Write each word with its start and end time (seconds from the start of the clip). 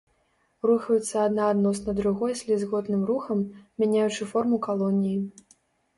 Рухаюцца 0.69 1.17
адна 1.25 1.43
адносна 1.55 1.95
другой 2.01 2.33
слізготным 2.41 3.03
рухам, 3.13 3.47
мяняючы 3.85 4.21
форму 4.33 4.57
калоніі. 4.69 5.19